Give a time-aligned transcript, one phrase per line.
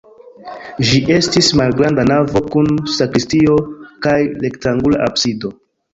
[0.87, 3.59] Ĝi estis malgranda navo kun sakristio
[4.07, 5.53] kaj rektangula absido.